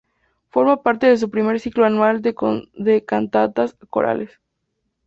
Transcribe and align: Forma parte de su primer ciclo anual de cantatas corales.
Forma 0.49 0.81
parte 0.81 1.05
de 1.05 1.15
su 1.17 1.29
primer 1.29 1.59
ciclo 1.59 1.85
anual 1.85 2.23
de 2.23 3.05
cantatas 3.05 3.75
corales. 3.91 4.31